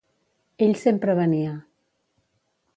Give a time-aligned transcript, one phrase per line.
[0.67, 1.53] Ell sempre venia.